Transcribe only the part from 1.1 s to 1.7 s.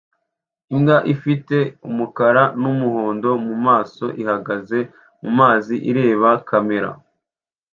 ifite